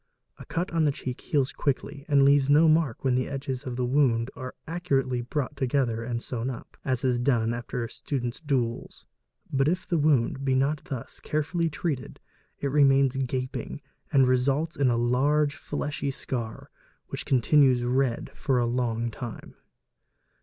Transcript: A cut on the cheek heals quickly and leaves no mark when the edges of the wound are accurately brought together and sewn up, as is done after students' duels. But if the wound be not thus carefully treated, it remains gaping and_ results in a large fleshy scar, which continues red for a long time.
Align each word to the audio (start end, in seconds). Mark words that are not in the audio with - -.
A 0.39 0.45
cut 0.45 0.71
on 0.71 0.83
the 0.83 0.91
cheek 0.91 1.21
heals 1.21 1.51
quickly 1.51 2.05
and 2.07 2.25
leaves 2.25 2.49
no 2.49 2.67
mark 2.67 3.03
when 3.03 3.13
the 3.13 3.27
edges 3.29 3.65
of 3.67 3.75
the 3.75 3.85
wound 3.85 4.31
are 4.35 4.55
accurately 4.67 5.21
brought 5.21 5.55
together 5.55 6.03
and 6.03 6.23
sewn 6.23 6.49
up, 6.49 6.75
as 6.83 7.03
is 7.03 7.19
done 7.19 7.53
after 7.53 7.87
students' 7.87 8.39
duels. 8.41 9.05
But 9.53 9.67
if 9.67 9.87
the 9.87 9.99
wound 9.99 10.43
be 10.43 10.55
not 10.55 10.85
thus 10.85 11.19
carefully 11.19 11.69
treated, 11.69 12.19
it 12.59 12.71
remains 12.71 13.15
gaping 13.15 13.79
and_ 14.11 14.25
results 14.27 14.75
in 14.75 14.89
a 14.89 14.97
large 14.97 15.55
fleshy 15.55 16.09
scar, 16.09 16.71
which 17.09 17.23
continues 17.27 17.83
red 17.83 18.31
for 18.33 18.57
a 18.57 18.65
long 18.65 19.11
time. 19.11 19.53